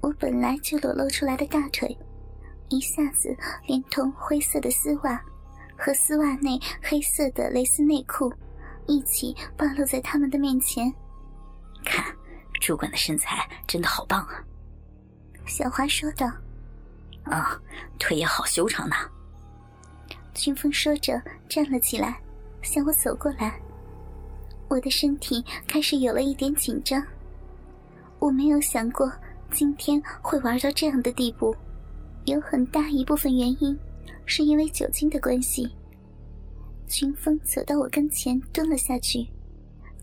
[0.00, 1.96] 我本来就裸露出来的大腿，
[2.68, 5.22] 一下子连同灰色的丝袜
[5.76, 8.32] 和丝袜内黑色的蕾丝内裤
[8.86, 10.92] 一起暴露在他们的面前。
[11.84, 12.04] 看，
[12.60, 14.44] 主管的身材真的好棒啊！
[15.46, 16.30] 小华说道。
[17.24, 17.60] 啊，
[17.98, 18.96] 腿也好修长呢。
[20.34, 22.18] 群峰说着站了起来，
[22.62, 23.60] 向我走过来。
[24.68, 27.04] 我的身体开始有了一点紧张。
[28.18, 29.12] 我没有想过。
[29.50, 31.54] 今天会玩到这样的地步，
[32.24, 33.76] 有很大一部分原因
[34.24, 35.68] 是因为酒精的关系。
[36.86, 39.26] 群风走到我跟前，蹲了下去，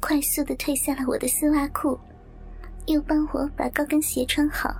[0.00, 1.98] 快速的褪下了我的丝袜裤，
[2.86, 4.74] 又帮我把高跟鞋穿好。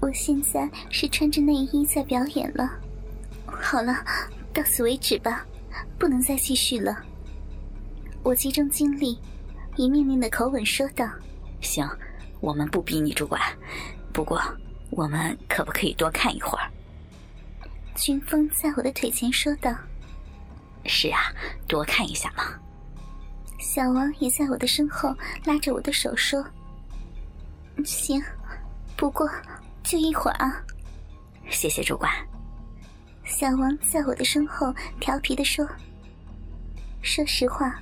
[0.00, 2.70] 我现在是穿着内衣在表演了。
[3.46, 4.04] 好了，
[4.52, 5.46] 到此为止吧，
[5.98, 7.02] 不能再继续了。
[8.22, 9.18] 我集中精力，
[9.76, 11.08] 以命令的口吻说道
[11.60, 11.86] ：“行。”
[12.44, 13.40] 我们不逼你主管，
[14.12, 14.38] 不过
[14.90, 16.70] 我们可不可以多看一会儿？
[17.96, 19.74] 群峰在我的腿前说道
[20.84, 21.32] ：“是啊，
[21.66, 22.44] 多看一下嘛。”
[23.58, 26.44] 小王也在我的身后拉着我的手说
[27.82, 28.22] ：“行，
[28.94, 29.26] 不过
[29.82, 30.62] 就一会儿啊。”
[31.48, 32.12] 谢谢主管。
[33.24, 34.70] 小王在我的身后
[35.00, 35.66] 调皮的说
[37.00, 37.80] ：“说实话。”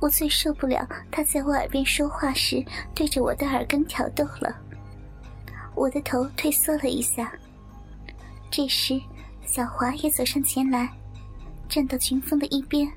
[0.00, 4.56] 我最受不了他在我耳边说话时对着我的耳根挑逗了。
[5.74, 7.32] 我的头退缩了一下。
[8.50, 9.00] 这时，
[9.46, 10.90] 小华也走上前来，
[11.68, 12.90] 站到群峰的一边。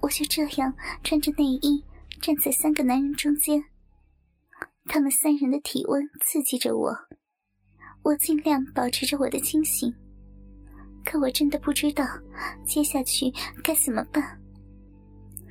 [0.00, 1.82] 我就这样穿着内衣
[2.20, 3.64] 站在三个男人中间。
[4.86, 6.94] 他们三人的体温刺激着我，
[8.02, 9.92] 我尽量保持着我的清醒。
[11.04, 12.04] 可我真的不知道
[12.66, 14.38] 接下去该怎么办。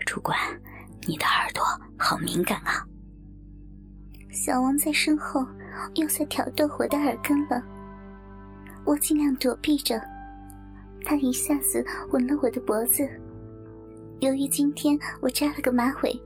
[0.06, 0.38] 主管，
[1.08, 1.64] 你的耳朵
[1.98, 2.86] 好敏感啊！
[4.32, 5.46] 小王在身后
[5.96, 7.62] 又在挑逗我的耳根了。
[8.86, 10.02] 我尽量躲避着，
[11.06, 13.08] 他一下子吻了我的脖子。
[14.20, 16.22] 由于今天我扎了个马尾，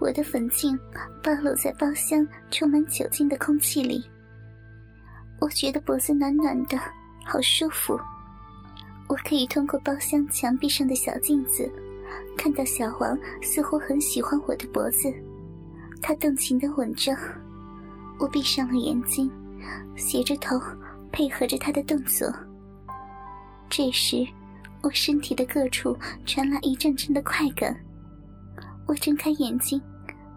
[0.00, 0.78] 我的粉颈
[1.22, 4.04] 暴露在包厢充满酒精的空气里。
[5.40, 6.78] 我觉得脖子暖暖的，
[7.24, 7.98] 好舒服。
[9.08, 11.70] 我可以通过包厢墙壁上的小镜子。
[12.36, 15.12] 看到小黄似乎很喜欢我的脖子，
[16.00, 17.16] 他动情的吻着
[18.18, 19.30] 我，闭上了眼睛，
[19.96, 20.60] 斜着头
[21.12, 22.32] 配合着他的动作。
[23.68, 24.26] 这时，
[24.82, 25.96] 我身体的各处
[26.26, 27.74] 传来一阵阵的快感。
[28.86, 29.80] 我睁开眼睛，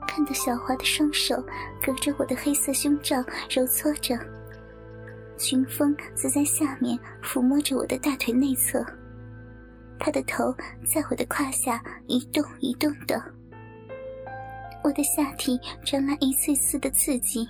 [0.08, 1.36] 看到小华的双手
[1.84, 3.18] 隔着我的黑色胸罩
[3.50, 4.18] 揉搓着，
[5.38, 8.86] 群峰则在下面抚摸着我的大腿内侧。
[10.00, 10.54] 他的头
[10.86, 13.22] 在我的胯下一动一动的，
[14.84, 17.48] 我的下体传来一次次的刺激，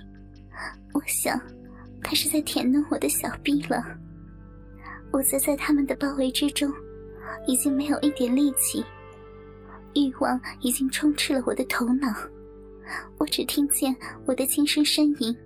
[0.94, 1.38] 我想，
[2.02, 3.84] 他是在舔弄我的小臂了。
[5.12, 6.72] 我则在他们的包围之中，
[7.46, 8.84] 已经没有一点力气，
[9.94, 12.08] 欲望已经充斥了我的头脑，
[13.18, 13.94] 我只听见
[14.26, 15.36] 我的轻声呻吟。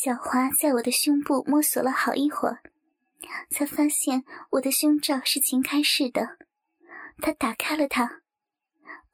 [0.00, 2.60] 小华在我的胸部摸索了好一会儿，
[3.50, 6.38] 才发现我的胸罩是擎开式的。
[7.20, 8.20] 他打开了它，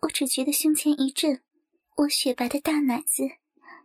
[0.02, 1.40] 我只觉得胸前一震，
[1.96, 3.22] 我雪白的大奶子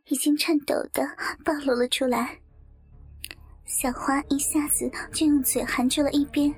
[0.07, 1.15] 已经颤抖的
[1.45, 2.41] 暴露了出来。
[3.63, 6.53] 小华一下子就用嘴含住了一边，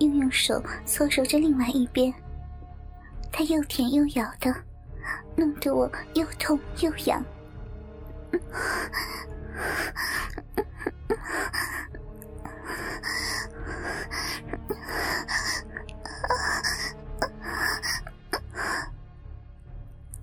[0.00, 2.12] 又用手搓揉着另外一边。
[3.30, 4.52] 他又舔又咬的，
[5.36, 7.24] 弄得我又痛又痒。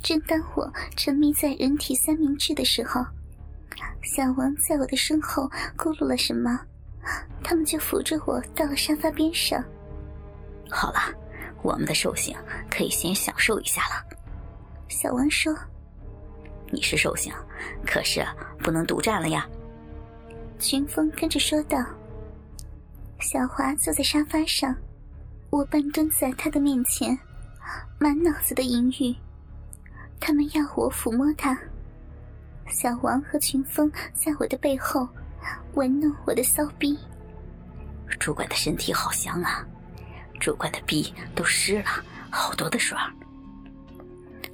[0.01, 3.03] 正当我沉迷在人体三明治的时候，
[4.03, 6.59] 小王在我的身后咕噜了什么，
[7.43, 9.61] 他们就扶着我到了沙发边上。
[10.69, 10.99] 好了，
[11.63, 12.37] 我们的寿星
[12.69, 14.05] 可以先享受一下了。
[14.87, 15.53] 小王说。
[16.75, 17.33] 你是寿星，
[17.87, 18.21] 可是
[18.59, 19.47] 不能独占了呀。
[20.59, 21.77] 群峰跟着说道。
[23.21, 24.75] 小华坐在沙发上，
[25.49, 27.17] 我半蹲在他的面前，
[27.97, 29.15] 满脑子的淫欲。
[30.19, 31.57] 他们要我抚摸他。
[32.67, 35.07] 小王和群峰在我的背后
[35.75, 36.99] 玩弄我的骚逼。
[38.19, 39.65] 主管的身体好香啊，
[40.41, 42.97] 主管的逼都湿了，好多的水。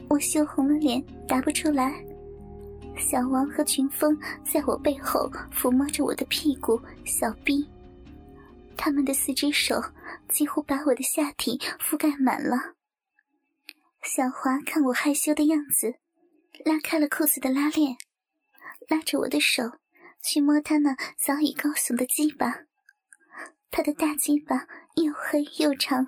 [0.07, 1.94] 我羞红了脸，答不出来。
[2.98, 7.68] 小王和群峰在我背后抚摸着我的屁股、小臂，
[8.78, 9.82] 他们的四只手
[10.30, 12.76] 几乎把我的下体覆盖满了。
[14.04, 15.96] 小华看我害羞的样子，
[16.66, 17.98] 拉开了裤子的拉链，
[18.88, 19.64] 拉着我的手
[20.24, 22.62] 去摸他那早已高耸的鸡巴。
[23.70, 26.08] 他的大鸡巴又黑又长，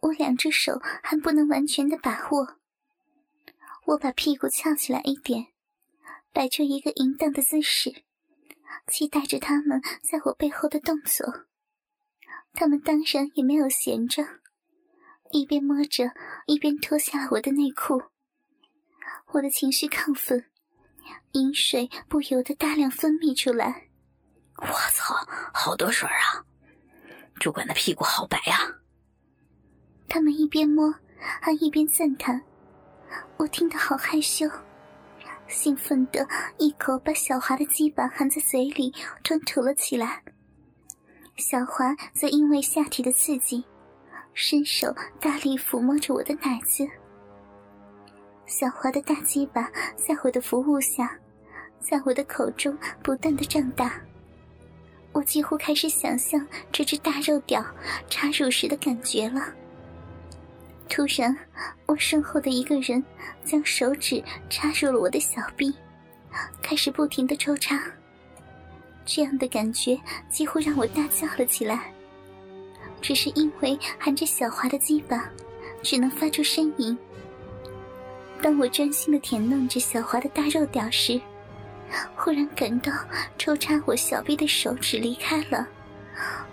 [0.00, 2.56] 我两只手还不能完全的把握。
[3.86, 5.48] 我把屁股翘起来一点，
[6.34, 8.02] 摆出一个淫荡的姿势，
[8.88, 11.46] 期待着他们在我背后的动作。
[12.52, 14.24] 他们当然也没有闲着，
[15.30, 16.10] 一边摸着，
[16.46, 18.02] 一边脱下了我的内裤。
[19.28, 20.50] 我的情绪亢奋，
[21.32, 23.88] 饮水不由得大量分泌出来。
[24.56, 25.14] 我操，
[25.52, 26.44] 好多水啊！
[27.36, 28.82] 主管的屁股好白啊！
[30.08, 30.92] 他们一边摸，
[31.40, 32.44] 还一边赞叹。
[33.36, 34.48] 我听得好害羞，
[35.54, 36.26] 兴奋的
[36.58, 38.92] 一口把小华的鸡巴含在嘴里
[39.22, 40.22] 吞吐了起来。
[41.36, 43.64] 小华则因为下体的刺激，
[44.34, 46.86] 伸手大力抚摸着我的奶子。
[48.46, 51.18] 小华的大鸡巴在我的服务下，
[51.80, 54.00] 在我的口中不断的胀大。
[55.12, 57.64] 我几乎开始想象这只大肉屌
[58.10, 59.40] 插入时的感觉了。
[60.94, 61.36] 突然，
[61.86, 63.02] 我身后的一个人
[63.44, 65.74] 将手指插入了我的小臂，
[66.62, 67.82] 开始不停的抽插。
[69.04, 69.98] 这样的感觉
[70.30, 71.92] 几乎让我大叫了起来。
[73.02, 75.28] 只是因为含着小华的鸡巴，
[75.82, 76.96] 只能发出呻吟。
[78.40, 81.20] 当我专心的舔弄着小华的大肉屌时，
[82.14, 82.92] 忽然感到
[83.36, 85.66] 抽插我小臂的手指离开了，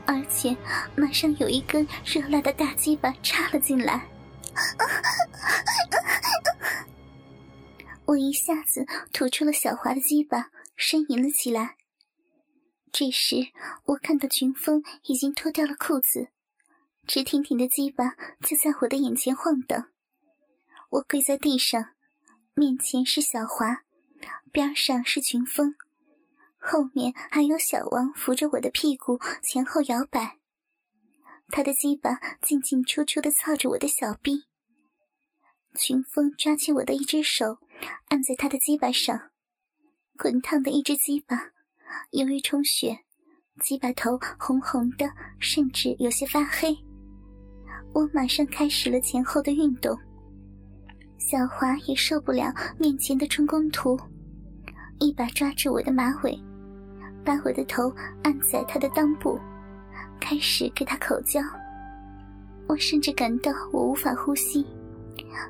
[0.08, 0.58] 而且
[0.96, 4.02] 马上有一根热辣的大鸡巴插了进来。
[8.06, 11.77] 我一下子吐出了小华的鸡巴，呻吟了起来。
[12.92, 13.53] 这时，
[13.86, 16.27] 我看到群峰已经脱掉了裤子，
[17.07, 19.88] 直挺挺的鸡巴就在我的眼前晃荡。
[20.89, 21.92] 我跪在地上，
[22.54, 23.83] 面前是小华，
[24.51, 25.75] 边上是群峰，
[26.59, 30.41] 后面还有小王扶着我的屁股前后摇摆。
[31.51, 34.45] 他的鸡巴进进出出的操着我的小臂，
[35.75, 37.57] 群峰抓起我的一只手，
[38.07, 39.30] 按在他的鸡巴上，
[40.18, 41.51] 滚烫的一只鸡巴，
[42.12, 42.98] 由于充血，
[43.62, 46.75] 鸡巴头红红的，甚至有些发黑。
[47.94, 49.95] 我马上开始了前后的运动，
[51.19, 54.00] 小华也受不了面前的春宫图，
[55.00, 56.39] 一把抓住我的马尾，
[57.25, 57.94] 把我的头
[58.24, 59.38] 按在他的裆部。
[60.21, 61.41] 开始给他口交，
[62.68, 64.65] 我甚至感到我无法呼吸，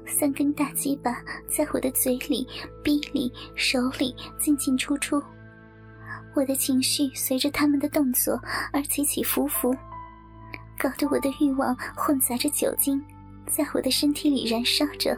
[0.07, 2.47] 三根大鸡巴在我的嘴里、
[2.81, 5.21] 鼻里、手里进进出出，
[6.33, 8.39] 我的情绪随着他们的动作
[8.73, 9.75] 而起起伏伏，
[10.79, 12.99] 搞得我的欲望混杂着酒精，
[13.45, 15.15] 在我的身体里燃烧着。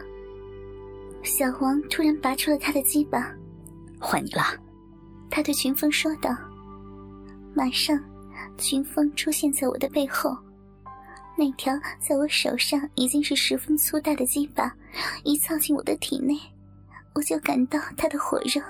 [1.22, 3.32] 小王突然拔出了他的鸡巴，
[3.98, 4.44] 换你了，
[5.30, 6.36] 他对群峰说道。
[7.56, 7.98] 马上。
[8.58, 10.38] 群峰出现在我的背后，
[11.38, 14.74] 那条在我手上已经是十分粗大的鸡巴，
[15.24, 16.40] 一操进我的体内，
[17.14, 18.62] 我就感到它的火热。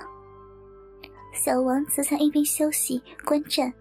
[1.34, 3.72] 小王则在一边休息观战，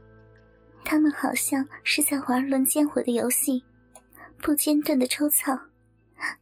[0.83, 3.63] 他们好像是在玩轮奸我的游戏，
[4.39, 5.57] 不间断的抽草，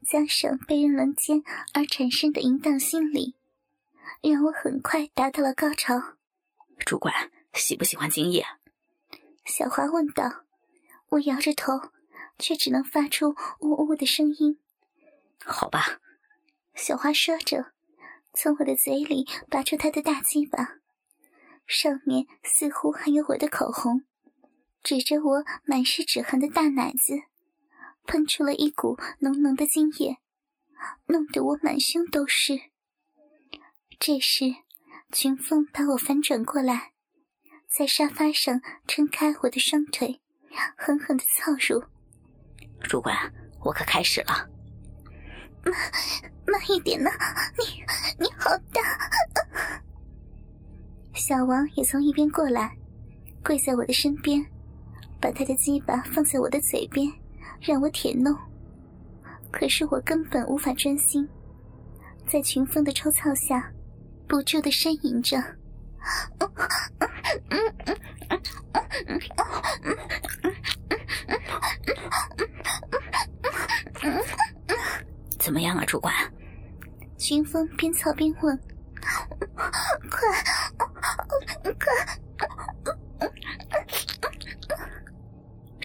[0.08, 3.36] 加上被人轮奸而产生的淫荡心理，
[4.22, 6.02] 让我很快达到了高潮。
[6.86, 7.14] 主管
[7.54, 8.44] 喜不喜欢精液？
[9.46, 10.46] 小花问道
[11.10, 11.92] ：“我摇着头，
[12.38, 14.60] 却只能发出呜呜的声音。
[15.44, 16.00] ”“好吧。”
[16.74, 17.74] 小花说着，
[18.34, 20.78] 从我的嘴里拔出她的大鸡巴，
[21.68, 24.06] 上面似乎还有我的口红，
[24.82, 27.24] 指着我满是指痕的大奶子，
[28.06, 30.18] 喷出了一股浓浓的精液，
[31.08, 32.62] 弄得我满胸都是。
[34.00, 34.56] 这时，
[35.12, 36.94] 群峰把我反转过来。
[37.72, 40.20] 在沙发上撑开我的双腿，
[40.76, 41.82] 狠狠的操入。
[42.82, 43.16] 主管，
[43.62, 44.46] 我可开始了。
[45.64, 45.74] 慢
[46.48, 47.10] 慢一点呢，
[47.58, 48.82] 你你好大。
[51.14, 52.76] 小王也从一边过来，
[53.42, 54.46] 跪在我的身边，
[55.22, 57.10] 把他的鸡巴放在我的嘴边，
[57.62, 58.38] 让我舔弄。
[59.50, 61.26] 可是我根本无法专心，
[62.28, 63.72] 在群峰的抽操下，
[64.28, 65.42] 不住的呻吟着。
[75.40, 76.14] 怎么样啊，主管？
[77.18, 78.58] 群峰边操边问
[80.10, 80.20] ：“快，
[81.80, 81.88] 快！”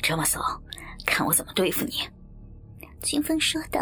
[0.03, 0.41] 这么怂，
[1.05, 1.95] 看我怎么对付你。”
[3.03, 3.81] 群风说道，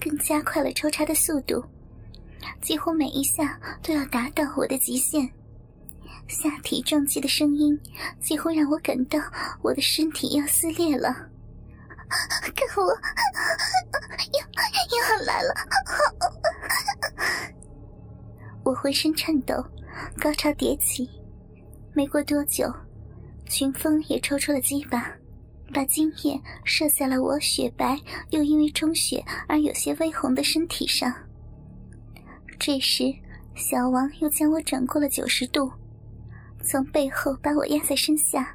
[0.00, 1.64] 更加快了抽插的速度，
[2.60, 5.30] 几乎每一下都要达到我的极限。
[6.28, 7.78] 下体撞击的声音
[8.20, 9.18] 几乎让我感到
[9.62, 11.08] 我的身体要撕裂了。
[12.08, 12.84] 看我，
[14.32, 14.40] 要
[15.18, 15.54] 要来了！
[18.64, 19.54] 我浑身颤抖，
[20.18, 21.08] 高潮迭起。
[21.94, 22.72] 没过多久，
[23.48, 25.10] 群峰也抽出了鸡巴，
[25.74, 27.98] 把精液射在了我雪白
[28.30, 31.12] 又因为充血而有些微红的身体上。
[32.58, 33.12] 这时，
[33.54, 35.70] 小王又将我转过了九十度。
[36.62, 38.54] 从背后把我压在身下，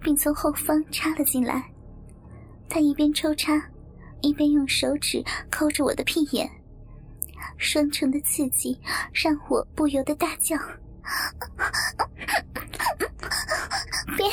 [0.00, 1.64] 并从后方插了进来。
[2.68, 3.60] 他一边抽插，
[4.20, 6.48] 一边用手指抠着我的屁眼，
[7.56, 8.78] 双重的刺激
[9.12, 10.56] 让我不由得大叫
[14.16, 14.28] ：“别，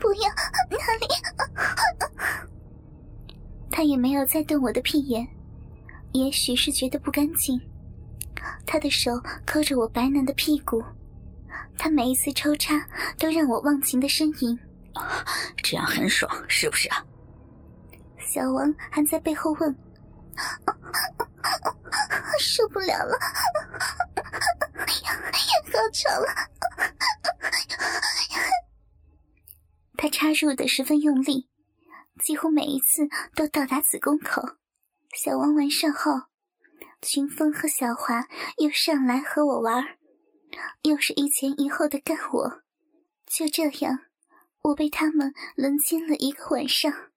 [0.00, 0.28] 不要，
[0.70, 1.06] 哪里？”
[3.70, 5.26] 他也没有再动我的屁眼，
[6.12, 7.58] 也许是觉得不干净，
[8.66, 9.12] 他的手
[9.46, 10.84] 抠着我白嫩的屁股。
[11.78, 12.74] 他每一次抽插
[13.18, 14.58] 都让我忘情的呻吟，
[15.62, 17.04] 这样很爽，是不是啊？
[18.18, 19.76] 小王还在背后问
[22.40, 23.18] ：“受不了了，
[24.76, 24.82] 要
[25.72, 26.26] 高潮了。”
[29.98, 31.50] 他插入的十分用力，
[32.22, 33.02] 几乎每一次
[33.34, 34.42] 都到达子宫口。
[35.14, 36.12] 小王完事后，
[37.02, 38.26] 群峰和小华
[38.58, 39.84] 又上来和我玩。
[40.82, 42.62] 又是一前一后的干我，
[43.26, 43.98] 就这样，
[44.62, 47.11] 我被他们轮奸了一个晚上。